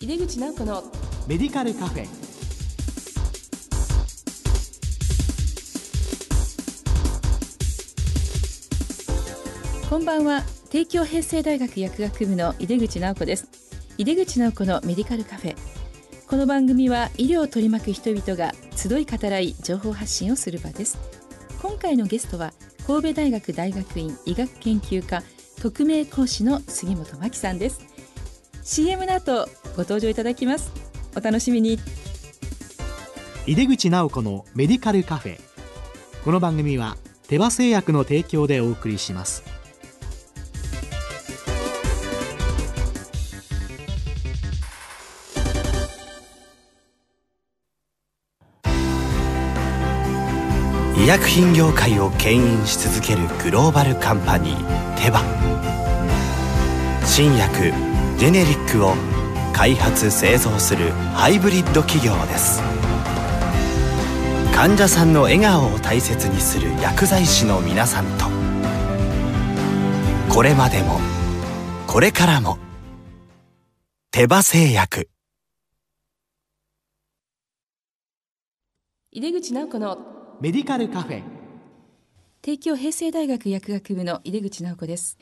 [0.00, 0.84] 井出口直子の
[1.26, 2.06] メディカルカフェ。
[9.90, 10.42] こんばんは。
[10.70, 13.48] 帝京平成大学薬学部の井出口直子です。
[13.98, 15.56] 井出口直子のメディカルカフェ。
[16.28, 20.96] この番組は医療を取り巻く人々が集い語らい情報発信をする場です。
[21.60, 22.52] 今回のゲストは
[22.86, 25.24] 神戸大学大学院医学研究科
[25.60, 27.80] 特命講師の杉本真希さんです
[28.70, 30.70] CM の後ご登場いただきます。
[31.16, 31.78] お楽しみに。
[33.46, 35.40] 井出口直子のメディカルカフェ。
[36.22, 39.42] この番組は手羽製薬の提供でお送りします。
[50.98, 55.22] 医薬品業界を牽引し続けるグローバルカンパニーテバ。
[57.06, 57.87] 新薬
[58.18, 58.96] ジェネリックを
[59.52, 62.60] 開発製造するハイブリッド企業です。
[64.52, 68.24] 患者さんの笑顔を大切にする薬剤師の皆さんと。
[70.34, 70.98] これまでも
[71.86, 72.58] これからも
[74.10, 75.08] 手羽製薬。
[79.12, 79.96] 井出口直子の
[80.40, 81.22] メディカルカフェ。
[82.42, 85.18] 帝京平成大学薬学部の井出口直子です。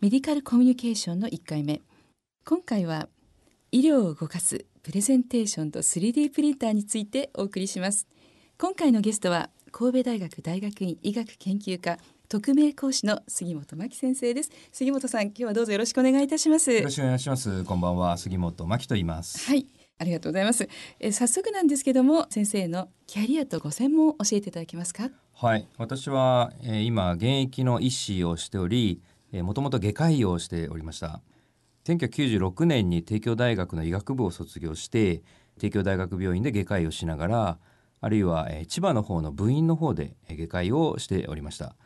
[0.00, 1.80] メディカルコミュニケーションの1回目
[2.48, 3.08] 今回は
[3.72, 8.06] 医療を動かすプレゼンテーションと 3D プリンターについてお送りします
[8.56, 17.64] 今回のゲストは神戸大学大学院医学研究科特命講師の杉本真希先生です杉本さん今日はどうぞよろしくお願いいたしますよろしくお願いします。
[17.64, 19.44] こんばんは、杉本真希と言います。
[19.44, 19.66] はい
[19.98, 20.68] ありがとうございます
[21.00, 25.10] え早速なんですけども先生のキャリアとご専門を教えていただけますか？
[25.34, 29.00] はい、私は、えー今現役の医師をしており、
[29.32, 31.20] えー、もともと外科医をしておりました。
[31.86, 35.22] 1996年に帝京大学の医学部を卒業して、
[35.60, 37.58] 帝京大学病院で外科医をしながら、
[38.00, 41.76] あるいは、千葉の方の部員の方で外科医をしておりました。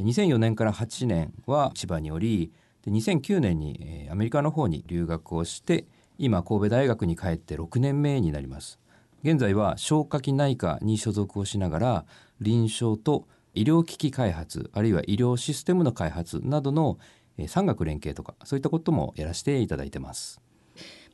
[0.00, 2.52] 2004年から8年は千葉におり、
[2.84, 5.86] で2009年に、アメリカの方に留学をして、
[6.18, 8.80] 今神戸大学に帰って6年目になります。
[9.22, 12.04] 現在は消化器内科に所属をしながら
[12.40, 16.98] 臨床と医療機器開発あるいは医療システムの開発などの
[17.38, 20.40] えー産学連携とかそういったこともやらせていただいてます。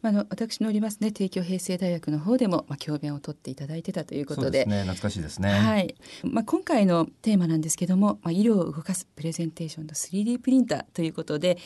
[0.03, 5.51] まあ、あの私のおりますね帝京平成大学の方でも、まあ、教鞭を取っていただいてたということでそうですね懐かしいですね。
[5.51, 5.95] はい
[6.25, 11.59] まあ、今回のテーマなんですけども、まあ、医療を動かすプレゼンテーションの 3D プリンターということで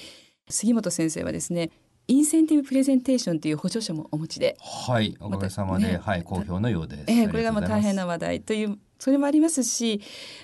[0.48, 1.70] 杉本先生はですね
[2.06, 7.04] インセンティブプレゼンテーションという補助者もお持ちで、はいおかげさまで、ねはい好評のようです。
[7.06, 10.02] ええこれがまあ大変なな話題というそれもありますし、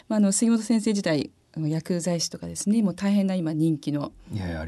[0.09, 4.13] まあ、あの杉本先生自体薬剤師とかですねもう大変な今人気の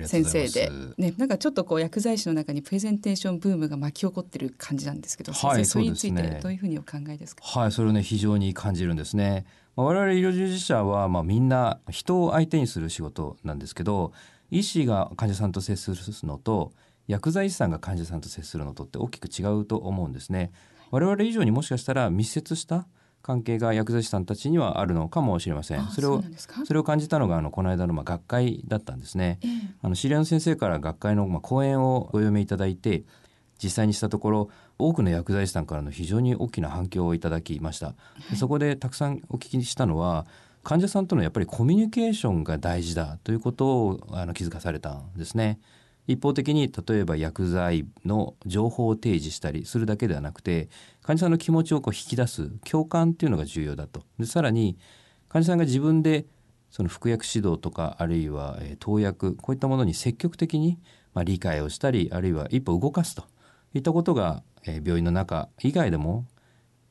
[0.04, 0.48] 先生。
[0.48, 7.42] で、ね、なんかちょっとこう薬剤師の中にプレゼンテーションブームが巻き起こってる感じなんですけど、はい先生それについてどういうふうにお考えですか？
[7.44, 9.47] はい、それをね非常に感じるんですね。
[9.76, 14.12] まあ、我々医療従事者はまあみんな人を相手にする仕事なんですけど、
[14.50, 16.72] 医師が患者さんと接するのと
[17.06, 20.50] 薬剤師さんが患者さんと接するのとって大きく違うと思うんですね。
[20.91, 22.87] 我々以上にもしかしたら密接した
[23.22, 25.81] 関係が薬剤師さんたちにはあるのかもしれません。
[25.81, 26.22] あそれを
[26.65, 29.38] それを感じたのがあのこの間のまあ学会だったんですね。
[29.43, 29.50] ええ。
[29.83, 33.05] あの知り合いの先生から学会のまあ講演をご読みいただいて
[33.62, 37.94] 実際にしたところ多くの薬剤師さんからの非常に大きな反響をいただきました、
[38.31, 40.27] でそこでたくさんお聞きしたのは
[40.65, 45.60] 患者さんとのやっぱりコミュニケーションが大事だということをあの気づかされたんですね。
[46.09, 50.69] 一方的に例えば薬剤の情報を提示したりするだけではなくて
[51.03, 54.05] 患者さんの気持ちをこう引き出す共感っていうのが重要だと。
[54.19, 54.79] でさらに
[55.29, 56.27] 患者さんが自分で
[56.71, 60.79] その服薬指導とかあるいは、え投薬こういったものに積極的に、
[61.13, 63.25] まあ、理解をしたりあるいは一歩動かすと。
[63.75, 66.27] いったことが、え病院の中以外でも、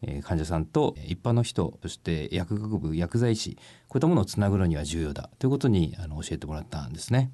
[0.03, 3.57] え患者さんと一般の人そして薬学部薬剤師
[3.87, 5.31] こういったものをつなぐのには重要だ。
[5.39, 7.31] ということにあの教えてもらったんですね。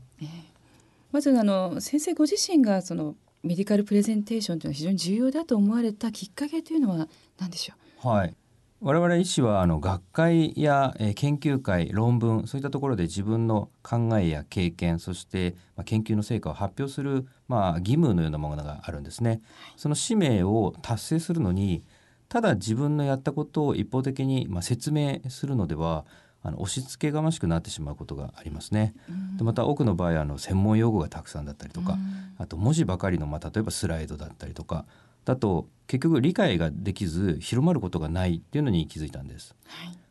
[1.11, 7.07] まずあの先生ご自身がそのメディカルプレゼンテーションというのは非常に重要だと思われたきっかけというのは
[7.39, 8.07] 何でしょう？
[8.07, 8.35] はい
[8.79, 19.41] 我々医師はあの学会やえー研究会論文そういったところで自分の考えや経験そしてまあ研究の成果を発表するまあ義務のようなものがあるんですね。
[19.77, 21.83] その使命を達成するのに
[22.29, 26.05] ただ自分のやったことを一方的にまあ説明するのでは
[26.43, 28.93] あの押し付けがましくなってしまうことがありますね。
[29.37, 31.97] でまた多くの場合あの専門用語がたくさんだったりとか、
[32.37, 34.85] あと文字ばかりの、まあ、例えばスライドだったりとか
[35.25, 39.55] だと結局理解ができず広まることがないっていうのに気づいたんです。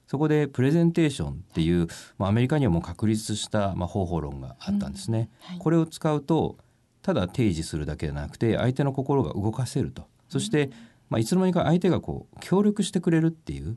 [0.06, 5.30] そこでプレゼンテーションっていう、まあ、アメリカにはもう確立した、まあ、方法論があったんですね。
[5.58, 6.58] これを使うと
[7.02, 10.06] ただ提示するだけではなくて相手の心が動かせると。
[10.28, 10.70] そして、
[11.08, 13.76] まあ、いつの間にか相手がこう協力してくれるっていう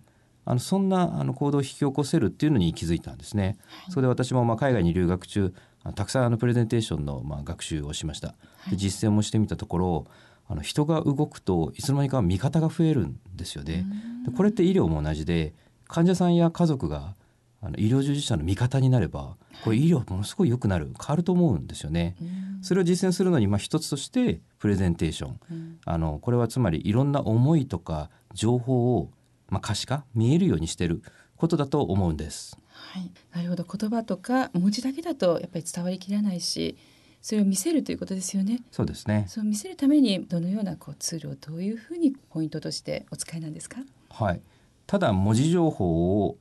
[0.49, 3.59] あのそんなあの行動を引き起こせるっていうのに気づいたんですね。
[3.89, 5.53] それで私もまあ海外に留学中
[5.93, 8.33] たくさんあのプレゼンテーションのまあ学習をしました。
[8.67, 10.07] で実践もしてみたところ
[10.47, 13.85] あの人が動くといつの間にか味方が増えるんですよね。
[14.25, 15.53] でこれって医療も同じで
[15.87, 17.13] 患者さんや家族が
[17.61, 22.15] あの医療従事者の味方になればこれ医療ものすごい良くなる変わると思うんですよね。
[22.63, 29.11] それを実践するのにまあ一つとしてプレゼンテーション、あのこれはつまりいろんな思いとか情報を
[29.49, 31.01] まあ可視化見えるようにしてる
[31.35, 32.57] ことだと思うんです。
[32.69, 36.77] はい、なるほど言葉とか文字だけだとやっぱり伝わりきらないし
[37.21, 38.61] それを見せるということですよね。
[38.71, 39.25] そうですね。
[39.27, 43.81] そう見せるためにどのようなこうツールをどういうふうにポイントとしてお使いなんですか？
[44.09, 44.41] はい。
[44.87, 46.37] ただ文字情報を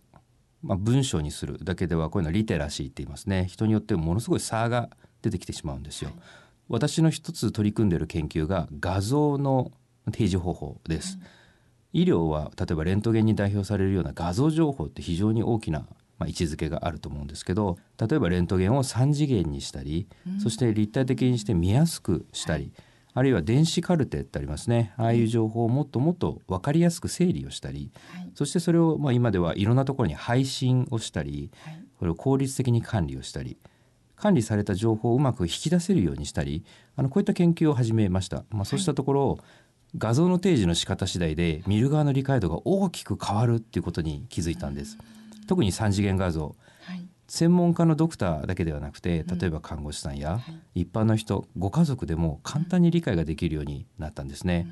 [0.63, 3.47] まあ文章にするだけではこういうのはリテラシーって言いますね。
[3.49, 4.91] 人によってものすごい差が
[5.23, 6.11] 出てきてしまうんですよ。
[6.11, 6.19] はい
[6.71, 9.73] 私の一つ取り組んでいる研究が画像の
[10.05, 11.19] 提示方法です。
[11.93, 15.81] 医療は例えばレントゲンに代表されるような画像情報って非常に大きな、
[16.19, 20.07] まあ、位置づけがあると思うんですけど例えばレントゲンを3次元にしたり、
[20.43, 22.73] そして立体的にして見やすくしたり、
[23.15, 24.93] あるいは電子カルテってありますね。
[24.97, 28.31] ああいう情報をもっともっと分かりやすく整理をしたりはい。
[28.35, 31.85] そしてそれをまあ今ではいろんなところに配信をしたりはい。
[31.99, 33.59] これを効率的に管理をしたり
[34.15, 36.65] 管理された情報をうまく引き出せるようにしたり
[36.97, 39.39] あのこういった研究を始めました、まあ、そうしたところ、
[39.97, 44.99] 画像の提示の仕方次第で見る側の理解度が大きく変わるっていうことに気づいたんです。
[45.47, 46.55] 特に3次元画像。
[46.83, 47.07] はい。
[47.27, 50.41] 専門家のドクターだけではなくて例えば看護師さんや
[50.75, 54.67] 一般の人ご家族でも簡単に理解ができるようになったんですね。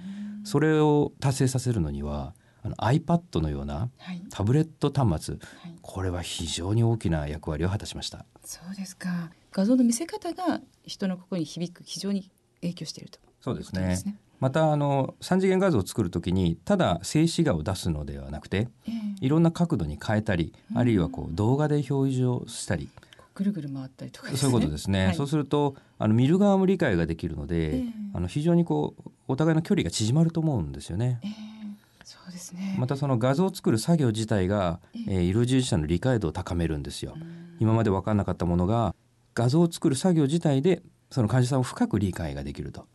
[0.44, 4.22] それを達成させるのにはあの iPad のようなはい。
[4.30, 5.34] タブレット端末。
[5.36, 5.74] はい。
[5.82, 8.26] これは非常に大きな役割を果たしました。
[8.44, 9.30] そうですか。
[9.52, 12.30] 画像の見せ方が人の心に響く非常に
[12.60, 13.19] 影響していると。
[13.40, 13.96] そうですね。
[13.96, 14.19] すね。
[14.40, 18.92] またあの3次元画像を作るときにただ静止画を出すのではなくてええ。
[19.20, 22.88] いろんな角度に変えたりあるいはこう動画で表示をしたり。
[23.34, 24.36] ぐるぐる回ったりとかね。
[24.36, 25.14] そういうことですね、はい。
[25.14, 27.84] そうするとあの見る側も理解ができるので、ええ。
[28.14, 31.20] あの非常にこうお互いの距離が縮まると思うんですよね。
[31.22, 31.30] ええ。
[32.04, 32.76] そうですね。
[32.78, 35.10] またその画像を作る作業自体が、ええ。
[35.20, 37.14] ー医療従事者の理解度を高めるんですよ。
[37.60, 38.94] 今まで分かんなかったものが
[39.34, 42.87] 画像を作る作業自体でその患者さんを深く理解ができると。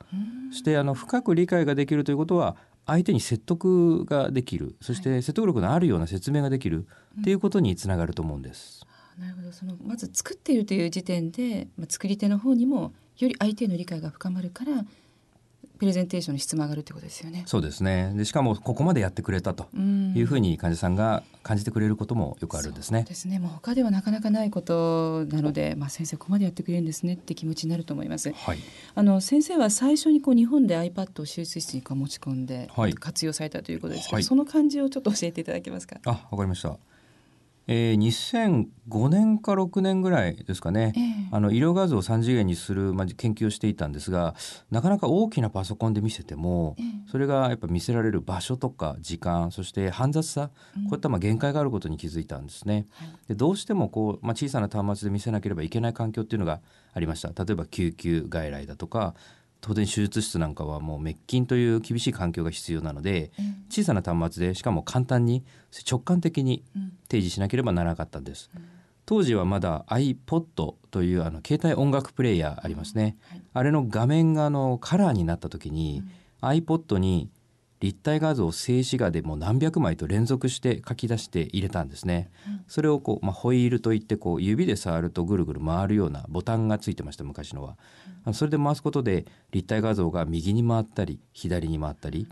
[0.51, 2.55] そしてあの深く理解ができるということは
[2.85, 4.75] 相手に説得ができる。
[4.81, 6.87] そして説得力のあるような説明ができる。
[7.19, 8.85] っていうことにつながると思うんです。
[9.19, 9.51] なるほど。
[9.51, 14.85] そのまず作っているという時点で、まあ、作り手の方にもより相手への理解が深まるから
[15.81, 17.41] プレゼンテーションの質も上がるってことですよね。
[17.47, 23.07] そうですねでしかもここまでやってくれたとうんいうふうに患者さんが感じてくれることもよくあるんですねそう。
[23.09, 23.39] ですね。
[23.39, 28.31] もう他ではなかなかないことなので、まあ先生ここまでやってくれるんですねって気持ちになると思います。
[28.31, 28.59] はい、
[28.93, 35.97] あの先生は最初にこう日本で iPad を手術室にこう持ち込んではい活用されたということですけど、はいその感じをちょっと教えていただけますか？
[36.05, 36.77] あわかりました。
[37.71, 41.03] えー、2005年か6年ぐらいですかね、ええ。
[41.31, 44.35] あの医療画像を3次元にする、まあ、研究をしていたんですが
[44.69, 46.85] なかなか大きなパソコンで見せても、ええ。
[47.09, 50.83] それがやっぱ見せられる場所とか時間そして煩雑さ、うん。
[50.83, 52.87] こういったまあ限界があることに気づいたんですね。
[52.91, 53.09] はい。
[53.29, 56.59] でどうしてもこう、まあ、小さな端末で見せなければいけない環境っていうのが
[56.93, 57.29] ありました。
[57.29, 59.15] 例えば救急外来だとか
[59.61, 65.45] 当然手術室なんかはもう滅菌という厳しい環境が必要なのでえ小さな端末でしかも簡単に
[65.89, 68.49] 直感的にうん提示しなければならなかったんです。
[69.05, 73.17] 当時はまだ iPod というあの携帯音楽プレイヤーありますね。
[73.27, 76.03] はいあれの画面があのカラーになった時に、
[76.41, 77.29] iPod に
[77.81, 82.31] 立体画像を静止画でもう何百枚と連続して書き出して入れたんですね。
[82.67, 87.77] それをこう、まあ、ホイールといってこう指で触るとぐるぐる回るようなボタンがついてました昔のは。
[88.23, 92.27] あのそれで回すことで立体画像が右に回ったり左に回ったり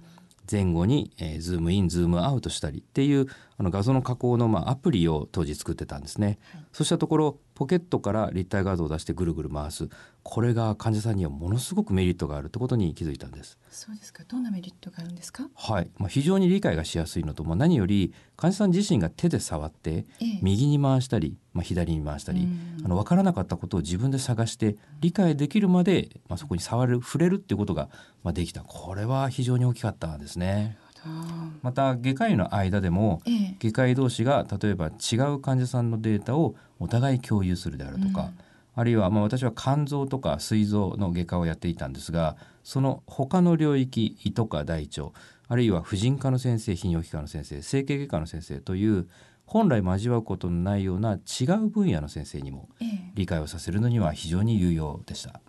[0.49, 3.27] 前後に、えーズームインズームアウトしたりっていう
[3.57, 6.37] あの画像の加工の、まあ、アプリを当時作ってたんですね。
[6.71, 9.89] そうしたところポケットから立体画像を出してぐるぐる回す
[10.23, 13.57] これが患者さんにはものすごくメリットがあるってことに気づいたんです。
[13.69, 14.23] そうですか。
[14.25, 15.49] どんなメリットがあるんですか？
[15.55, 27.89] はい、まあ、非常に理解がしやすいのと、まあ、何より患者さん自身が手で触ってええ右に回したり、まあ、左に回したりうんあの分からなかったことを自分で探して理解できるまで、まあ、そこに触る触れるっていうことが、
[28.23, 30.77] まあ、できたこれは非常に大きかったですね。
[31.09, 33.21] あまた外科医の間でも
[33.59, 38.31] 外科医同士が例えば違う患者さんのデータをお互い共有するであるとか、
[38.75, 45.11] あるいはまあ私は肝臓とか膵臓の外科をやっていたんですがその他の領域胃とか大腸
[45.47, 49.07] あるいは婦人科の先生泌尿器科の先生整形外科の先生という
[49.45, 53.11] 本来交わうことのないような違う分野の先生にもええ。
[53.15, 55.41] 理解をさせるのには非常に有用でした。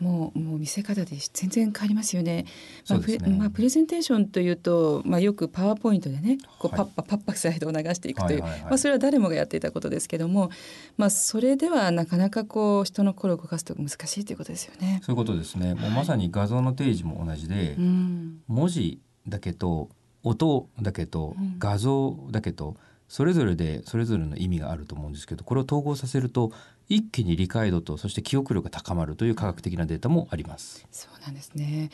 [0.00, 2.46] もうもう見せ方で全然変わりますよね。
[2.88, 10.50] まあねプレまあプレゼンテーションというと、まあよくパワーポイントでね、こうはいパッパパッパスライドを流していくという、はいはいはいまあそれは誰もがやっていたことですけども、
[10.96, 15.00] まあそれではなかなかこう人の心を動かすと難しいということですよね。
[15.04, 15.74] そういうことですね。
[15.74, 19.90] もうまさに画像の提示も同じで、うん、文字だけと
[20.22, 22.76] 音だけとうん画像だけと
[23.08, 26.52] それぞれでそれぞれの意味があると思うんですけどこれを統合させると
[26.90, 30.86] 一気に理解度とそして記憶力が高まるという科学的なデータもあります。
[30.90, 31.90] そうなんですね。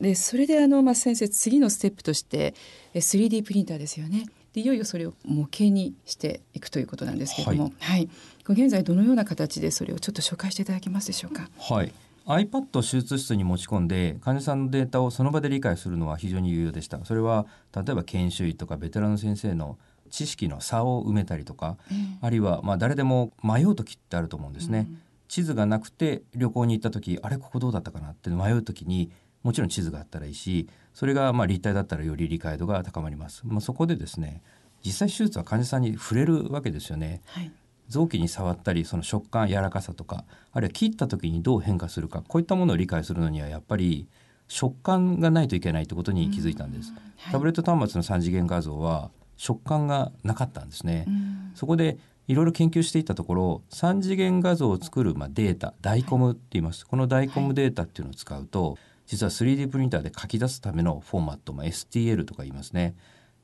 [0.00, 2.54] でそれであの、まあ、先生次のステップとして
[2.92, 4.26] え 3D プリンターですよね。
[4.52, 8.08] でいよいよそれを模型にしていくということなんですけれども、はい、
[8.46, 11.48] これ現在どのような形でそれをちょっと紹介していただけますでしょうか？
[11.58, 11.92] はい
[12.26, 19.76] iPad を手術室に持ち込んで患者さんのデータをその場で理解するのは非常に有用でしたそれは例えば研修医とかベテランの先生の
[20.14, 21.76] 知識の差を埋めたりとか
[22.20, 24.88] あるいはまあ誰でも迷う時ってあると思うんですね、
[25.26, 29.10] 地図がなくて旅行に行った時あれここどうだったかなって迷う時に
[29.42, 34.40] もちろん地図があったらいいしそれがまあ立体だったらより理解度が高まります、まあ、そこでですね
[34.84, 37.22] 実際手術は患者さんに触れるわけですよね。
[37.26, 37.50] はい、
[37.88, 44.06] 臓器に触ったりその食感柔らかさとかあるいは切った時にどう変化するかこういったものを理解するのにはやっぱり
[44.46, 46.92] 食感がないといけないってことに気づいたんです、
[47.32, 51.52] タブレット端末の3次元画像は食感がなかったんですね、うん。
[51.54, 62.94] そこでいろいろ研究していったところ3次元画像を作るまあデータダイコムって言います、このダイコムデータっていうのを使うと実は 3D プリンターで書き出すためのフォーマット、まあ、STL とか言いますね。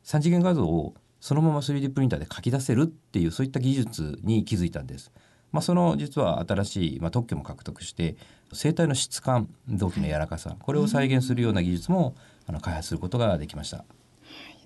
[0.04, 5.12] 3次元画像をそのまま 3D プリンターで書き出せるっていうそういった技術に気づいたんです。
[5.52, 8.16] まあ、その実は新しい、まあ、特許も獲得して
[8.52, 12.14] 生体の質感臓器の柔らかさこれを再現するような技術も
[12.46, 13.84] あの開発することができました。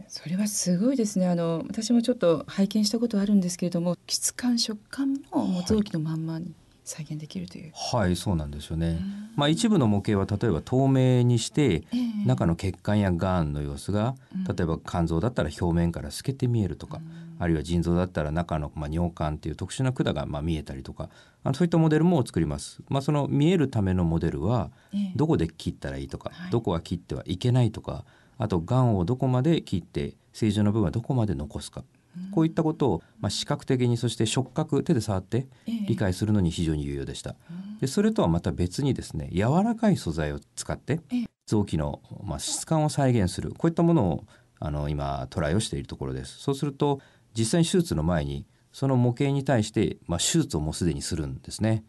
[0.09, 1.27] それはすごいですね。
[1.27, 9.01] あの私もちょっと拝見したことあるんですけれども質感食感ももう臓器のまんまに再現できるという、はいそうなんですよね。
[9.37, 12.27] まあ、一部の模型は例えば透明にしてええ。
[12.27, 14.45] 中の血管やがんの様子がうん。
[14.45, 17.01] 例えば肝臓だったら表面から透けて見えるとか、
[17.39, 21.09] あるいは腎臓だったら中のまあ尿管っていう特殊な管がまあ見えたりとか
[21.43, 22.83] あのそういったモデルも作ります。
[22.89, 25.13] まあ、その見えるためのモデルはええ。
[25.17, 26.51] どこで切ったらいいとか、はい。
[26.51, 28.05] どこは切ってはいけないとか
[28.39, 31.85] あとがんをどこまで切って正常な部分はどこまで残すか、
[32.33, 37.37] こういったことをまあ視覚的にそして触覚手で触ってええ理解するのに非常に有用でした。
[37.81, 44.25] でそれとはまた別にですね柔らかい素材を使ってええ臓器の、まあ、質感を再現するこういったものを
[44.61, 46.39] あの今トライをしているところです。
[46.39, 47.01] そうすると
[47.37, 51.85] 実際に手術の前にその模型に対して、まあ、手術をもうすでにするんですね。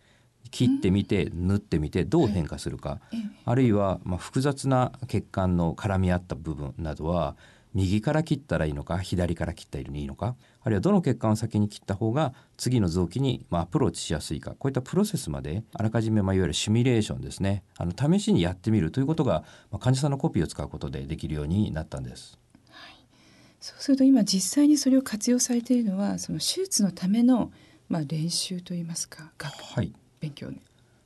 [0.51, 3.19] 切ってみて縫ってみてどう変化するか、ええ。
[3.45, 7.35] あるいはまあ複雑な血管の絡み合った部分などは
[7.73, 14.51] 右から切ったらいいのか左から切ったらいいのかあるいはどの血管を先に切った方が次の臓器にまあアプローチしやすいか。
[14.51, 17.63] こういったプロセスまであらかじめまあいわゆるシミュレーションですね。
[17.77, 22.39] あの試しにやってみるということがまあ患者さんのコピーを使うことでできるようになったんです。
[23.65, 27.51] そうすると今実際にそれを活用されているのはその手術のための
[27.89, 29.91] まあ練習といいますか学はい
[30.25, 30.57] 勉強ね。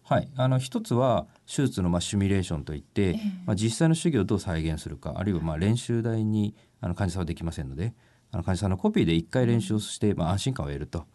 [0.04, 3.14] はい、あの一つは手術のまあシミュレーションといって、ええ
[3.46, 7.94] まあ、実際の手技をどう再現するかあるいはまあ練習台にあの患者さんはできませんので
[8.32, 11.06] あの患者さんのコピーで一回練習をして、まあ、安心感を得ると,、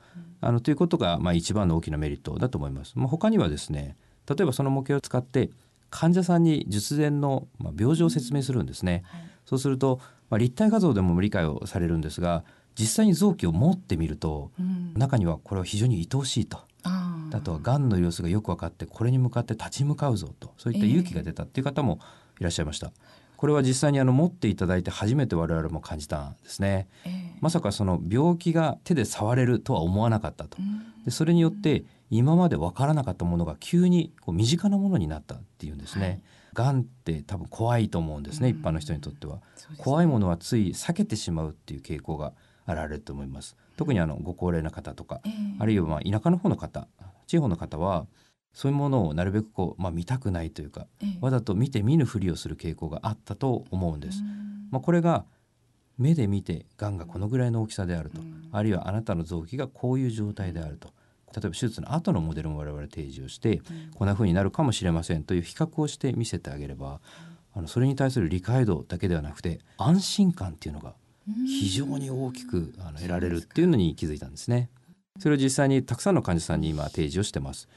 [0.41, 2.93] あのということがまあ一番の大きなメリットだと思います。
[2.95, 3.97] まあ、他にはですね
[4.29, 5.51] 例えばその模型を使って
[5.91, 9.03] 患者さんに術前のまあ病状を説明するんですね。
[9.45, 12.45] そうすると、まあ、立体画像でも理解をされるんですが
[12.79, 16.61] 実際に臓器を持ってみるとうん、中にはこれは非常に愛おしいと。
[17.35, 21.99] ああとはがんの様子がよく分かってこれに向かって立ち向かうぞとそういった勇気が出たっていう方も
[22.41, 22.93] いらっしゃいました。
[23.37, 26.89] これは実際にあの持っていただいて初めて我々も感じたんですね。
[27.05, 30.57] ええまさかその病気が手で触れるとは思わなかったと。
[30.59, 36.23] うんでそれによって今まで分からなかったものが急にこう身近なものになったっていうんですね。
[36.55, 39.37] がんって多分怖いと思うんですね、うん一般の人にとっては。
[39.37, 39.43] ね
[39.77, 42.33] 怖いものはつい避けてしまうっていう傾向が
[42.67, 43.57] 現れると思います。
[43.77, 46.87] 特にあのご高齢な方とかええあるいはまあ田舎の方の方
[47.27, 48.07] 地方の方は
[48.53, 51.19] そういうものをなるべくこう、まあ、見たくないというかええ。
[51.21, 54.21] わざと見て見ぬふりをする傾向があったと思うんです。
[54.21, 54.69] うん。
[54.71, 55.25] まあ、これが
[55.99, 56.97] 目で見てがん。
[56.97, 58.49] がこのぐらいの大きさであると、うん。
[58.53, 60.93] あるいはあなたの臓器がこういう状態であると。
[61.35, 63.61] 例えば手術の後のモデルも我々提示をして、
[63.97, 67.01] こんな風になるかもしれませんという比較をして見せてあげれば、
[67.55, 70.95] あのそれに対する理解度だけではなくて安心感っていうのが
[71.47, 74.69] 非常に大きくあの得られるっていうのに気づいたんですね。
[75.19, 77.69] それを実際にたくさんの患者さんに今提示をしてます。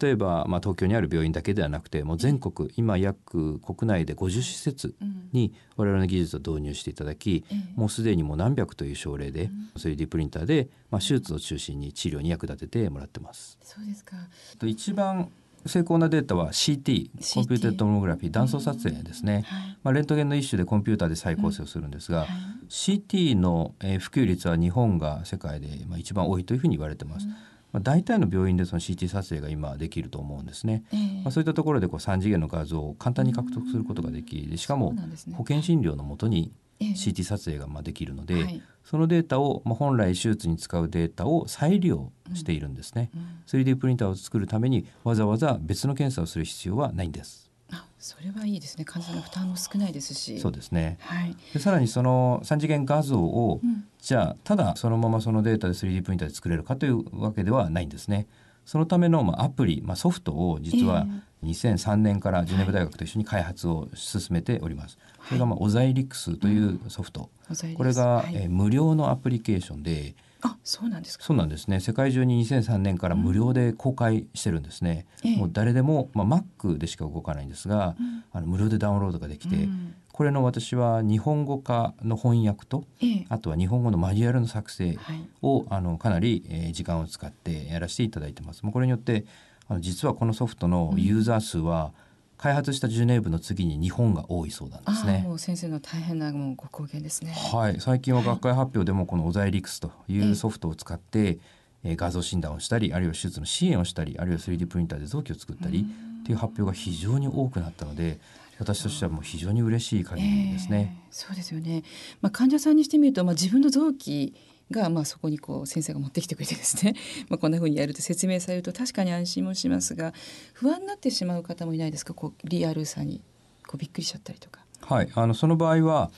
[0.00, 13.58] 例えば、まあ、東京にある病院だけではなくてもう全国今約国内で50施設うんに我々の技術を導入していただきええもうすでにもう何百という症例で 3D プリンターで、まあ、手術を中心に治療に役立ててもらってます。
[13.62, 14.16] そうですか。
[14.58, 15.30] と一番
[15.66, 19.78] 成功なデータは CT, CT コンピュータートモグラフィー断層撮影ですね、はい。
[19.82, 22.28] まあ、レントゲンの一種でコンピューターで再構成をするんですが、はい。
[22.68, 27.26] CT のえー普及率は日本が世界でまあ一番多いというふうに言われてます。
[27.72, 30.84] まあ、大体の病院でその CT 撮影が今できると思うんですね。
[30.92, 31.22] ええ。
[31.22, 34.94] まあ、そういったところでこう3次元の画像を簡単に獲得することができでしかも
[35.32, 43.10] 保険診療のもとにええ CT 撮影がまあできるので、はいそのデータを、まあ、本来手術に使うデータを再利用しているんですね。
[43.14, 47.50] うん 3D プリンターを作るためにわざわざ別の検査をする必要はないんです。
[47.72, 50.98] あそれはいいですね患者の負担も少ないですしそうですね。
[51.00, 58.26] はい、でさらにその3次元画像を、うんじゃあただそのままそのデータで 3D プリンターで作れるかというわけではないんですね。
[58.66, 61.06] そのためのまあアプリ、まあ、ソフトを実は
[61.44, 64.98] 2003年からジュネーブ大学と一緒に開発を進めております。
[65.28, 68.34] これがまあ OsiriX というソフト、ございますこれが、はい。
[68.34, 71.24] えー無料のアプリケーションであそうなんですか。
[71.24, 71.80] そうなんですね。
[71.80, 75.06] 世界中に2003年から無料で公開してるんですね。
[75.24, 75.36] ええ。
[75.36, 78.24] もう誰でも、まあ、Mac でしか動かないんですが、うん。
[78.32, 79.94] あの無料でダウンロードができて、うん。
[80.12, 83.26] これの私は日本語化の翻訳とええ。
[83.30, 85.26] あとは日本語のマニュアルの作成はい。
[85.40, 88.62] をあのかなり、えー時間を使ってやらせていただいてます。
[88.64, 89.24] もうこれによって
[89.68, 91.92] あの実はこのソフトのユーザー数は
[92.36, 95.22] 開発したジュネーブの次に日本が多いそうなんですね。
[95.24, 97.32] もう先生の大変なもうご貢献ですね。
[97.32, 100.30] はい、最近は学会発表でもこのオザイリクスといええ。
[100.30, 101.38] うソフトを使って、
[101.84, 105.86] えー画像診断をしたりあるいは手術の支援をしたりあるいは 3D プリンターで臓器を作ったり
[106.20, 108.18] っていう発表が非常に多くなったので
[108.58, 110.94] 私としてはもう非常に嬉しい限りですね。
[110.96, 111.08] ええ。
[111.10, 111.82] そうですよね。
[112.20, 114.34] まあ患者さんにしてみると、まあ自分の臓器
[114.70, 116.94] がまあそこにこう先生が持ってきてくれてですね、
[117.28, 120.12] まあこんな風にやると説明されると確かに安心もしますが、
[120.52, 122.14] 不安になってしまう方もいないですか？
[122.14, 123.20] こうリアルさに。
[123.66, 124.60] こうびっくりしちゃったりとか。
[124.82, 126.10] はい、あのその場合は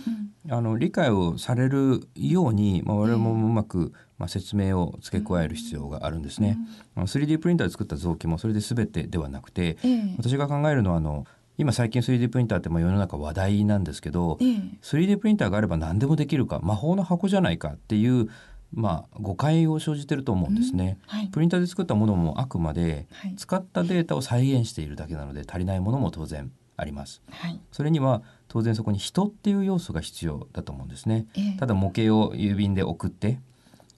[0.49, 6.59] あの理解をされるように、まあ、我々もうまく、まあ、説明を付け加える必要があるんですね。
[6.97, 10.15] あの 3D プリンターで作った臓器もそれで全てではなくて、ええ。
[10.19, 11.25] 私が考えるのはあの
[11.59, 18.29] 今最近 3D プリンターってまあ世の中話題なんですけど、ええ 3D プリンターがあれば何でもできるか魔法の箱じゃないかっていう、
[18.73, 20.99] まあ、誤解を生じてると思うんですね。
[21.07, 21.29] はい。
[21.29, 27.23] プリンターで作ったものもあくまではい使ったデータを再現しているだけなので足りないものも当然あります。
[27.31, 27.59] はい。
[27.73, 31.27] それには当然そこに人っていう要素が必要だと思うんですね。
[31.37, 33.41] ええただ模型を郵便で送って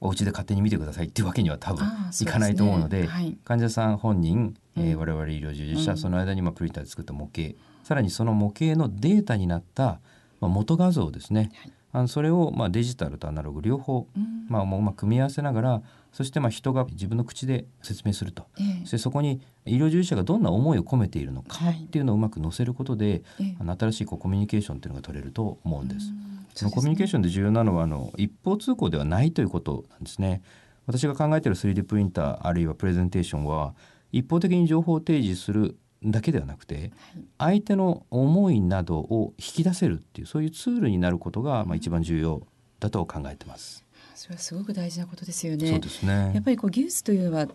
[0.01, 1.87] お家で勝手に見てくださいっていうわけには多分
[2.21, 3.37] いかないと思うのではい。
[3.45, 5.99] 患者さん本人、えーうん我々医療従事者、うん。
[5.99, 10.01] その間にまあプリンターで作った模型さらにその模型のデータになった、
[10.41, 11.73] まあ、元画像ですね、はい。
[11.93, 14.47] あのそれをまあデジタルとアナログ両方、うん。
[14.49, 15.83] まあ、もうまあ組み合わせながら
[16.13, 18.47] そしてまあ人が自分の口で説明すると。
[18.61, 18.81] ええ。
[18.83, 21.85] そしてそこに医療従事者がどんな思いを込めているのかはい。
[21.85, 23.57] っていうのをうまく載せることで、ええ。
[23.59, 26.11] あの新しいこうコミュニケーションっていうのが取れると思うんです。
[26.11, 27.19] うんそのコミュニケーション。
[27.19, 30.43] ンで重要なのはあの一方通行ではないということなんですね。
[30.87, 33.75] 私が考えている 3D プリンターあるいはプレゼンテーションは
[34.11, 36.93] 一方的に情報を提示するだけではなくて
[37.37, 42.43] 相手の思いなどを引き出せるっていうそういうツールになることがまあ一番重要
[42.81, 43.85] だと考えてます。
[44.19, 45.71] それはすごく大事なことですよね。
[45.71, 46.33] そうですね。
[46.35, 47.47] やっぱりこう技術というのは、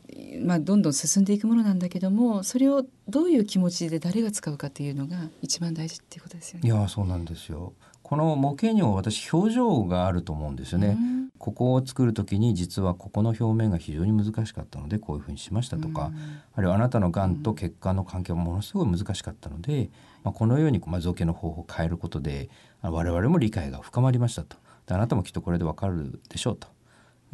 [0.41, 6.69] まあ、どんどん進んでいくものなんだけどもそれをどういう気持ちで誰が使うかっていうのが一番大事っていうことですよね。
[6.69, 7.73] いやそうなんですよ。
[8.01, 10.97] この模型にも私表情があると思うんですよね。
[10.97, 19.89] うんここを作る時に実はここの表面が非常に難しかったのでこういうふうにしましたとか、うんあるいはあなたのがんと血管の関係はものすごい難しかったので、
[20.23, 22.49] まあ、このようにまあ造形の方法を変えることで
[22.81, 26.67] あ我々も理解が深まりましたとであなたもきっとこれでわかるでしょうと。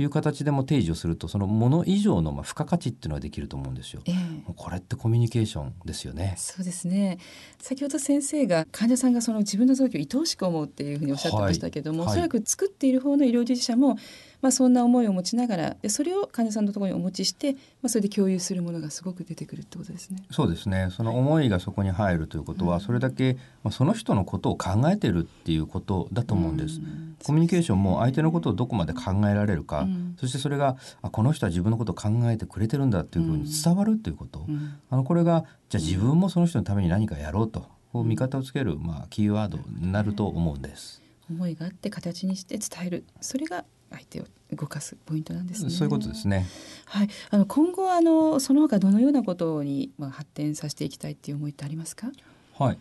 [0.02, 4.02] いう形でも提示をするとそのもの以上のまあ付加価値っていうのができると思うんですよ。
[4.06, 4.14] ええ。
[4.14, 6.36] もうこれってコミュニケーションですよね。
[6.38, 7.18] そうですね。
[7.62, 12.10] 先ほど先生が患者さんがその自分の臓器を愛おしく思うっていうふうにおっしゃってましたけども、はい。
[12.12, 13.98] おそらく作っている方の医療従事者も、
[14.42, 20.24] まあ、そんな思いを持ちながらでそれを患者さんのところにお持ちして、まあ、それで共有するものがすごく出てくるってことですね。
[20.32, 20.90] そうですね。
[20.92, 26.80] その思いがそこに入るということは、それだけ、まあ、その人のことを考えてるっていうことだと思うんです。
[26.80, 27.16] ん。
[27.24, 30.16] コミュニケーションも相手のことをどこまで考えられるか、うん。
[30.20, 34.80] そしてそれがあこの人は自分のことを考えてくれてるんだっていうふうに伝わるっていうこと、うん。
[34.90, 41.02] あのこれがじゃあ自分もその人のために何かやろうとこう味方をつける、まあ、キーワードになると思うんです。
[41.30, 45.70] 思いがあって形にして伝えるそれが相手を動かすポイントなんですね。
[45.70, 46.48] そういうことですね。
[46.86, 52.12] はい、あの今後はあのその他どのようなことにまあ発展させていきたいっていう思いってありますか？
[52.58, 52.78] はい。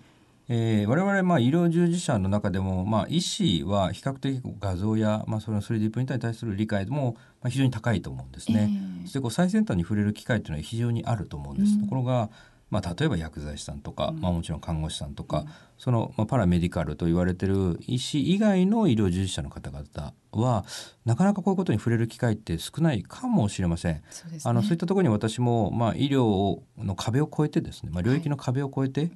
[0.51, 8.71] えー、我々まあ医療従事者の中でもまあ医師は比較的画像やまあその 3D プリンターに対する理解もまあ非常に高いと思うんですね。
[8.71, 11.75] ええそしてこう最先端に触れる機会というのは非常にあると思うんです。
[11.75, 12.31] うんところが
[12.71, 14.21] まあ、例えば薬剤師さんとか、うん。
[14.21, 15.47] まあ、もちろん看護師さんとか、うん。
[15.79, 20.65] その、まあ、パラメディカルと言われてる医師以外の医療従事者の方々は
[21.05, 23.95] なかなかこういうことに触れる機会って少ないかもしれません。
[23.95, 24.03] ね。
[24.45, 29.13] あのそういったところに私も、まあ、医療の壁を越えてですね、まあ、領域の壁を越えて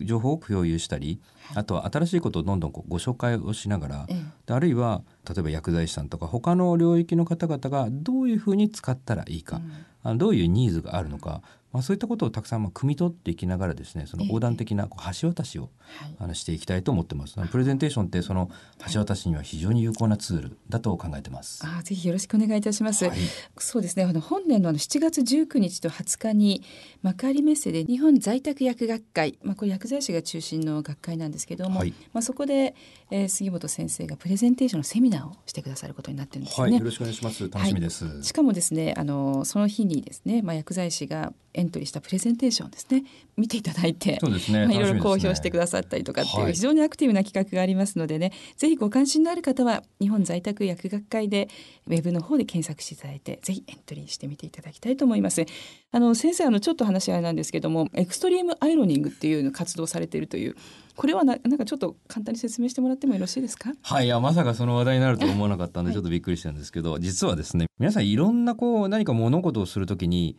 [0.00, 1.20] え情報を共有したり、
[1.54, 4.06] あとは新しいことをどんどんこうご紹介をしながら、
[4.48, 9.72] あるいは例えば薬剤師さんとか他の領域の方々がどういうふうに使ったらいいか、うん。
[10.02, 17.34] あのどういうニーズがあるのか、まあ、そういったことをたくさんまあ汲み取っていきながらですねそのええ横断的なこう橋渡しをはいあのしていきたいと思ってます。
[17.38, 18.50] あのプレゼンテーションってその
[18.92, 21.64] 橋渡しには非常に有効なツールだと考えてます。
[21.64, 23.06] あーぜひよろしくお願いいたします。
[23.06, 23.18] はい
[23.58, 24.04] そうですね。
[24.04, 26.62] あの本年のあの7月19日と20日に
[27.02, 32.74] 幕張メッセで日本在宅薬学会、まあこれ薬剤師が中心の学会なんですけども、はいまあそこで、
[33.10, 36.78] えー杉本先生がプレゼンテーションのセミナーをしてくださることになってるんですよはい、ね。
[36.78, 37.48] よろしくお願いします。
[37.48, 38.22] 楽しみです。
[38.22, 43.04] しかもですねあのその日にですね、まあ、薬剤師がエントリーしたプレゼンテーションですね。
[43.36, 44.18] 見ていただいてね。
[44.50, 46.52] まあ、いろいろ公表してくださったりとかっていうはい。
[46.54, 51.48] 非常にアクティブな企画がありますのでね、ぜひご関心のある方は日本在宅薬学会で
[51.86, 55.44] ウェブの方で検索していただいてぜひエントリーしてみていただきたいと思います。
[55.92, 60.56] あの先生あのちょっと話あれなんですけどもエクストリームアイロニングっていうの活動されているという
[60.96, 63.72] これはななんかちょっと簡単に説明してもらってもよろしいですか？
[63.82, 70.36] はい、いやまさかその話題になると思わなかったんでちょっとびっくりしたんですけど、実はですね皆さんいろんなこう何か物事をするときに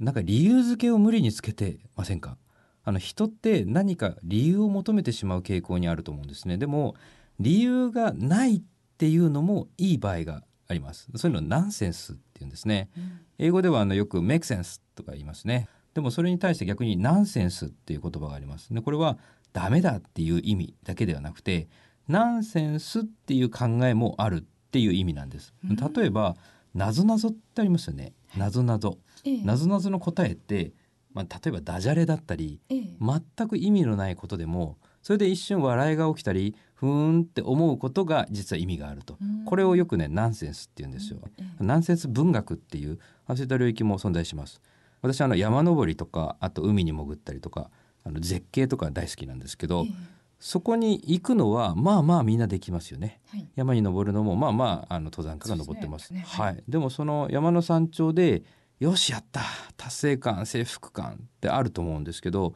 [0.00, 2.36] なんか理由付けを無理につけてませんか？
[2.84, 6.58] あの人って何か理由を求めてしまう傾向にあると思うんですね。
[6.58, 6.94] でも
[7.40, 8.62] 理由がないっ
[8.98, 11.08] ていうのもいい場合があります。
[11.16, 12.90] そういうのをナンセンスっていうんですね。
[13.38, 15.68] 英語ではあのよく make sense とか言いますね。
[15.94, 18.74] でもそれに対して逆にナンセンスっていう言葉があります。
[18.74, 19.18] でこれは
[19.52, 21.68] ダメだっていう意味だけではなくて
[22.08, 25.54] ナンセンスっていう考えもあるっていう意味なんです。
[25.68, 25.76] うん。
[25.76, 26.36] 例えば
[26.74, 28.12] なぞなぞってありますよね。
[28.36, 28.98] なぞなぞ。
[28.98, 29.13] ええ
[29.44, 30.72] なぞなぞの答えって、
[31.12, 32.82] まあ、例えばダジャレだったりええ。
[33.00, 39.16] 全く意味のないことでもそれで一瞬笑いが起きたりふーんって思うことが実は意味があると。
[39.20, 39.44] うん。
[39.44, 41.20] これをよくねナンセンスって言うんですよ。
[41.38, 41.64] ええ。
[41.64, 44.60] ナンセンス文学っていうあそういった領域も存在します。
[45.02, 47.70] 私あの山登りとかあと海に潜ったりとか
[48.02, 49.92] あの絶景とか大好きなんですけど、ええ。
[50.40, 53.20] そこに行くのはまあまあみんなできますよね。
[53.28, 53.46] はい。
[53.54, 56.08] 山に登るのもまあまああの登山家が登ってます。
[56.08, 56.44] そうですね。
[56.44, 56.64] はい。
[56.66, 58.42] でもその山の山頂で
[58.80, 59.42] よしやった。
[59.76, 62.54] 達成感征服感ってあると思うんですけど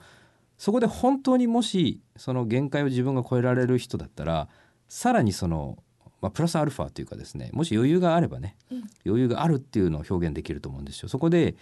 [0.57, 4.49] そこで本当にもしその限界を自分が超えられる人だったら
[4.89, 5.79] さらにその、
[6.21, 11.09] まあ、プラスアルファというかですねもし余裕があればねええ余裕があるっていうのを表現できると思うんですよ。
[11.09, 11.55] そこで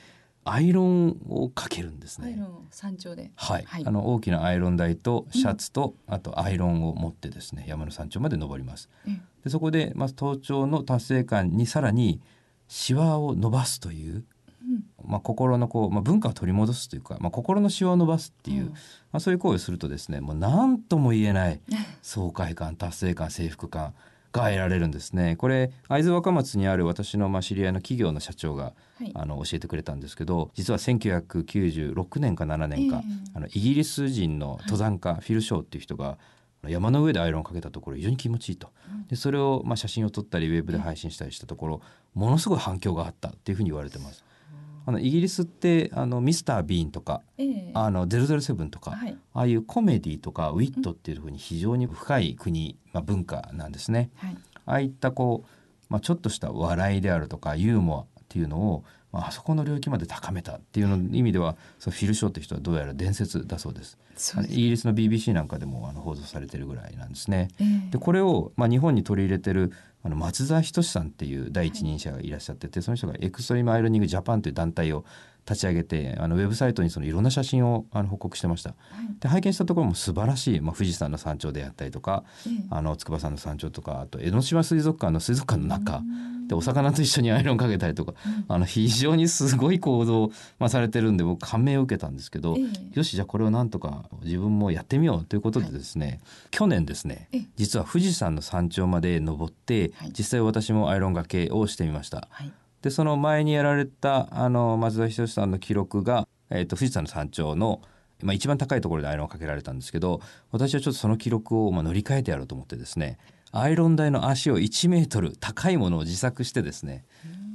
[0.48, 2.28] アイロンをかけるんですね。
[2.28, 3.32] アイロン山頂で。
[3.34, 3.82] はい、はい。
[3.84, 8.88] あの大きなアイロン台とシャツと、あとアイロンを持ってですね山の山頂まで登ります。
[9.08, 12.20] ええでそこで、まず登頂の達成感にさらに
[12.68, 14.26] シワを伸ばすという、うん
[15.04, 18.68] まあ、心のこう、まあ、文化を取り戻すというか、まあ、心のシワを伸ばすっていう、うん。
[18.70, 18.74] ま
[19.14, 21.60] あ、そういう行為をするとですねもう何とも言えない
[22.02, 23.94] 爽快感達成感征服感
[24.32, 25.36] が得られるんですね。
[25.36, 29.12] これ会津若松にある私のまあ知り合いの企業の社長がはい。
[29.14, 36.16] あの教えてくれたんですけど実は1996年か7年か、ええあのイギリス人の登山家、フィル・ショーっていう人が
[36.66, 38.70] 山の上でアイロンをかけたところ非常に気持ちいいと。
[38.90, 39.06] うん。
[39.06, 41.80] でそれをまあ写真を撮ったりウェブで配信したりしたところ
[42.14, 44.24] ものすごい反響があったっていうふうに言われてます。
[44.86, 54.10] あのイギリスってあのミスター・ビーンとかええあの007とか、はいああいうコメディとかウィットっていうふうに非常に深い国、まあ、文化なんですね。
[54.16, 55.48] はいああいったこう、
[55.88, 63.98] まあ、ちょっとした笑いであるとかユーモアっていうのを、まああそこの領域まで高めたっていうの意味ではそのフィル・ショーって人はどうやら伝説だそうです。
[64.16, 67.48] そうですイギリスの BBC なんかでもあの報道されてるぐらいなんですね。
[67.60, 69.72] ええでこれを、まあ、日本に取り入れてる
[70.06, 75.04] あの松沢仁さんっていう第一人者がいらっしゃってて、その人がエクストリームアイロニングジャパンという団体を
[75.48, 78.70] 立ち上げてあのウェブサイトにそのいろんな写真をあの報告してました。
[78.70, 79.20] はい。
[79.20, 82.66] で拝見したところも素晴らしい、まあ、富士山の山頂であったりとかええ。
[82.70, 86.36] あの筑波山の山頂とかあと江ノ島水族館の水族館の中うん。
[86.48, 88.14] でお魚と一緒にアイロンかけたりとか
[88.48, 92.98] あの非常にすごい行動を、まあ、されてるんで僕感銘を受けたんですけど、ええ。
[92.98, 97.46] よしじゃあこれをなんとか自分もやってみようということでですね、去年ですねええ。
[97.56, 100.12] 実は富士山の山頂まで登って、はい。
[100.16, 102.28] 実際私もアイロンがけをしてみました。
[102.86, 107.82] はいでその前にやられたあの松田仁さんの記録が、えー、と富士山の山頂の、
[108.22, 110.20] まあ、一番高いところでアイロンをかけられたんですけど
[110.52, 113.18] 私はちょっとその記録をまあ乗り換えてやろうと思ってですね
[113.50, 117.04] アイロン台の足を1メートル高いものを自作してですね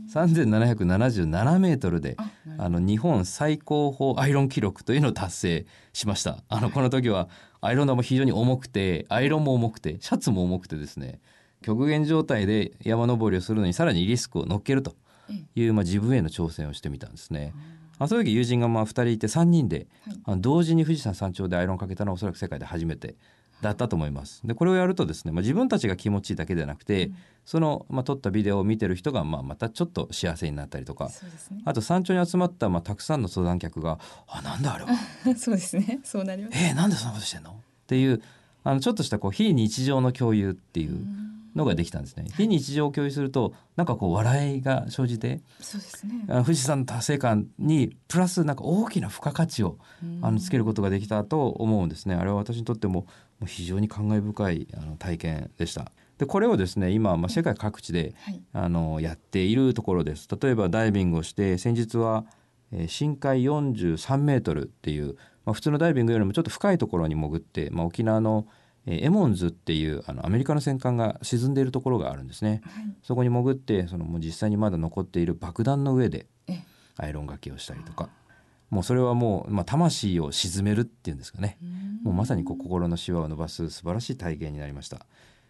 [0.10, 2.18] 3777メートルで
[2.58, 6.44] あの日本最高峰アイロン記録というのを達成しました。
[6.50, 7.30] あのこの時は
[7.62, 11.22] アイロン台も非常に重くてアイロンも重くてシャツも重くてですね
[11.62, 14.92] 極限状態で山登りをするのにさらにリスクを乗っけると。
[14.92, 15.01] ええ
[15.56, 17.54] いう、まあ、自分への挑戦をしてみたんですね。
[18.00, 19.88] あその時友人がまあ2人いて3人で、
[20.26, 20.42] はい。
[20.42, 23.16] 同時に富士山山頂でアイロンかけたのはおそらく世界で初めて
[23.62, 24.42] だったと思います。
[24.46, 27.16] でこれをやるとですね、まあ、自分たちが気持ちいいだけではなくて、うん。
[27.46, 31.12] その、まあ、撮ったビデオを見てる人が、まあ、またちょっと幸せになったりとかね。
[31.66, 34.92] あと山頂に集まった、まあ、たくさんの登山客が「あなんだあれは。
[35.38, 36.00] そうですね。
[36.04, 36.58] そうなります。
[36.58, 37.56] えー、なんでそんなことしてんの?」っ
[37.88, 38.22] ていう
[38.64, 41.06] あのちょっとしたこう非日常の共有っていう
[41.56, 42.26] のができたんですね。
[42.38, 49.78] 非日常を共有するとなんかこう笑いが生じてそうですね富士山の達成感にプラスなんか大きな付加価値を
[50.22, 52.16] あのつけることができたと思うんですね。
[52.16, 53.06] あれは私にとっても
[53.46, 55.92] 非常に感慨深いあの体験でした。
[56.18, 60.28] でこれをですね今、まあ、世界各地ではいあのやっているところです。
[60.42, 62.26] 例えばダイビングをして先日は、
[62.72, 68.48] えー深海43メートルっていう、まあ、普通のダイビングよりもちょっと深いところに潜って、まあ、沖縄の、
[68.86, 72.62] えーエモンズっていうあのアメリカの戦艦が沈んでいるところがあるんですね。
[72.66, 72.84] はい。
[73.04, 76.64] そこに潜ってそのもう実際にまだ残っている爆弾の上でええ。
[76.98, 78.10] アイロンがけをしたりとか。
[78.70, 81.58] もうそれはもう、まあ、魂を沈めるっていうんですかね。
[82.04, 85.06] もうまさにこう心のシワを伸ばす素晴らしい体験になりました。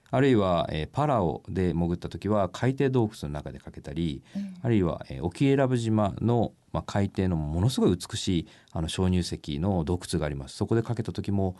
[0.09, 4.53] あるいは、えーパラオで潜った時は海底洞窟の中でかけたりええ。
[4.63, 10.55] あるいは、えー沖永良部島の、まあ、海底のものすごい美しいあの鍾乳石の洞窟があります。
[10.57, 11.55] そこでかけた時も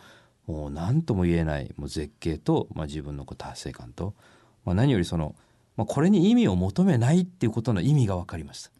[0.46, 4.14] もう何とも言えないもう絶景と、まあ、自分のこう達成感と、
[4.64, 5.34] まあ、何よりその、
[5.76, 8.70] まあ、これに意味を求めないっていうことの意味が分かりました。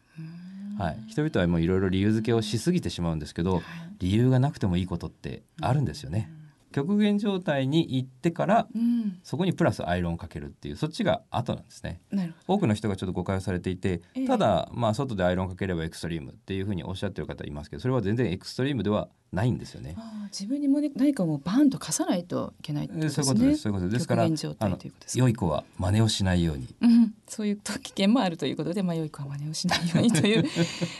[0.79, 3.63] はい、人々はもういろいろ理由付けをしすぎてしまうんですけど、
[3.99, 6.31] 理由がなくてもいいことってあるんですよね。
[6.73, 12.01] 極限状態に行ってからうんそこにプラスアイロンをかけるっていうそっちが後なんですね。
[12.49, 19.97] 多くの人がちょっと誤解をされていてええただまあ外でアイロンかければエクストリームっていうふうにおっしゃってる方いますけどそれは全然エクストリームではないんですよね
[20.31, 24.29] 自分にもね何かもうバーンと貸さないといけないねそういうことですそういうことですですから
[25.15, 30.45] 良い子は真似をしないようにうん、そういう危険もあるということで、まあ、良い子は真似をしないようにという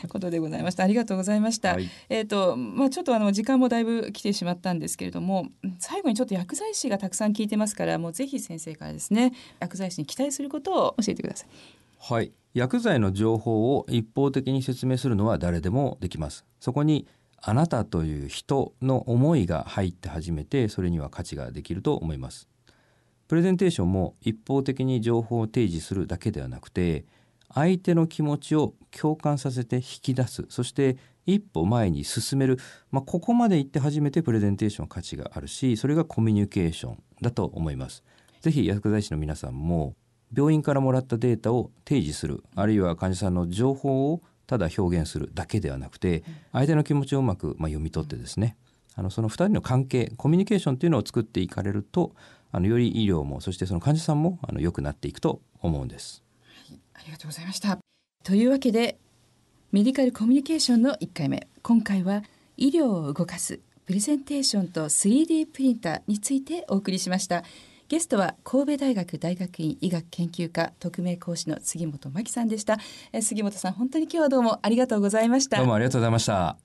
[0.09, 0.83] ことでございました。
[0.83, 1.73] ありがとうございました。
[1.73, 11.47] はいえっ、と、まあ、ちょっとあの時間もだいぶ来てしまったんですけれども、うん最後にちょっと薬剤師がたくさん聞いてますから、もうぜひ先生からですね、薬剤師に期待することを教えてください。
[11.99, 16.45] はい、薬剤の情報を一方的に説明するのは誰でもできます。
[16.59, 17.07] そこに
[17.45, 22.47] あなたという人の思いが入って初めてそれには価値ができると思います。
[23.27, 27.05] プレゼンテーションも一方的に情報を提示するだけではなくて
[27.53, 32.59] 相手の気持ちを共感させて引き出すそして一歩前に進める、
[32.91, 38.03] まあ、ここまで行って初めてプレゼンテーション価値があるしそれがコミュニケーションだと思います。
[38.41, 39.95] ぜひ薬剤師の皆さんも
[40.35, 44.21] 病院からもらったデータを提示するあるいは患者さんの情報を
[44.53, 48.55] ただ表現するだけではなくて相手の気持ちをうまくまあ読み取ってですね
[48.95, 52.13] あのその2人の関係コミュニケーションというのを作っていかれると
[52.51, 56.23] あのより医療もそしてその患者さんもあの良くなっていくと思うんです。
[56.93, 57.79] ありがとうございました。
[58.23, 58.99] というわけで
[59.71, 62.21] メディカルコミュニケーションの1回目今回は
[62.55, 67.43] 医療を動かすプレゼンテーションと 3D プリンターについてお送りしました
[67.87, 72.77] ゲストは神戸大学大学院医学研究科特命講師の杉本真希さんでした。
[73.11, 75.57] え杉本さん本当に今日はどうもありがとうございました。
[75.57, 76.57] どうもありがとうございました。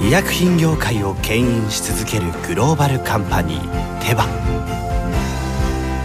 [0.00, 4.26] 医薬品業界を牽引し続けるグローバルカンパニーテバ。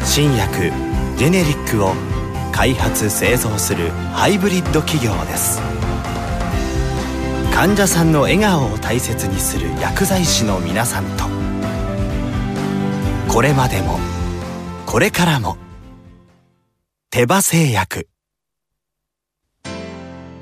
[0.03, 0.71] 新薬
[1.17, 1.93] ジェネリックを
[2.51, 5.70] 開発製造するハイブリッド企業です
[7.61, 11.25] 患者さんの笑顔を大切にする薬剤師の皆さんと。
[13.31, 13.99] これまでも
[14.87, 15.57] これからも
[17.11, 18.09] 手羽製薬。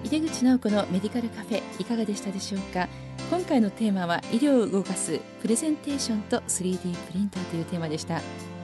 [0.06, 2.88] 井出口直子のメディカルカフェいかがでしたでしょうか？
[3.30, 8.22] 今回のテーマは医療を動かすプレゼンテーションと 3D プリンターというテーマでした。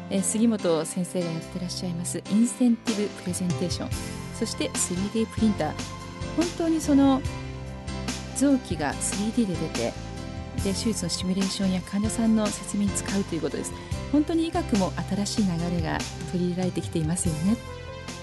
[0.10, 3.90] え杉本先生がやってらっしゃいますインセンティブプレゼンテーション。
[4.34, 5.74] そして 3D プリンター。
[6.38, 7.22] 本当にその
[8.36, 9.94] 臓器が 3D で出て
[10.64, 13.74] で手術のシミュレーションや患者さんの説明に使うということです。
[14.12, 15.98] 本当に医学も新しい流れが
[16.32, 17.58] 取り入れられてきていますよね。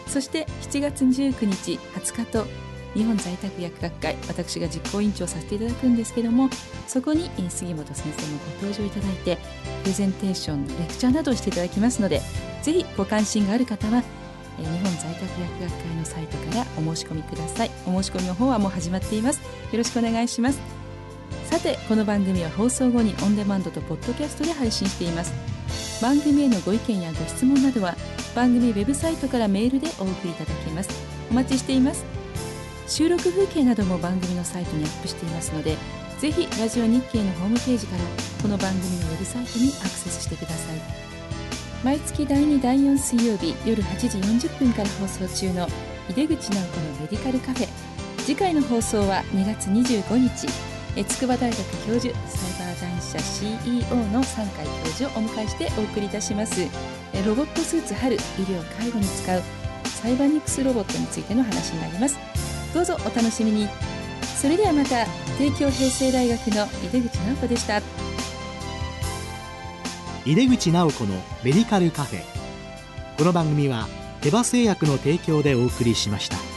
[0.07, 2.47] そして7月19日20日と
[2.95, 6.51] 日本在宅薬学会私が実行委員長させていただくんですけども
[6.87, 9.39] そこに杉本先生もご登場いただいて
[9.83, 12.21] プレゼンテーションレクチャーなどをしていただきますので
[12.63, 14.03] ぜひご関心がある方は
[14.59, 17.71] え日本在宅薬学会のサイトからお申し込みください。
[17.87, 19.41] お申し込みの方はもう始まっています。
[19.41, 20.61] よろしくお願いします。
[21.47, 25.33] さてこの番組は放送後にオンデマンドとポッドキャストで配信しています。
[26.03, 27.95] 番組へのご意見やご質問などは
[28.35, 30.91] 番組ウェブサイトからメールでお送りいただけます。
[31.31, 32.05] お待ちしています。
[32.89, 35.77] 収録風景なども番組のサイトにアップしていますので
[36.19, 38.03] ぜひラジオ日経のホームページから
[38.43, 41.12] この番組のウェブサイトにアクセスしてください。
[41.85, 45.67] 毎月第2第4水曜日夜8時40分から放送中の
[46.09, 47.69] 井出口直子のメディカルカフェ。
[48.19, 50.47] 次回の放送は2月25日。
[50.95, 56.61] え筑波大学教授サイバー男社 CEO の三海教授をお迎えしてお送りいたします。
[57.15, 59.43] えロボットスーツ春医療介護に使う
[59.87, 62.17] サイバニクスロボットについての話になります。
[62.73, 63.69] どうぞお楽しみに。
[64.41, 65.05] それではまた
[65.37, 68.12] 帝京平成大学の井出口直子でした。
[70.25, 72.21] 井出口直子のメディカルカフェ
[73.19, 73.89] この番組は
[74.21, 76.52] 手羽製薬の提供でお送りしました。